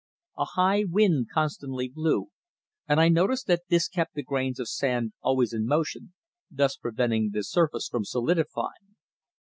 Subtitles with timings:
[0.35, 2.31] A high wind constantly blew,
[2.87, 6.15] and I noticed that this kept the grains of sand always in motion,
[6.49, 8.95] thus preventing the surface from solidifying.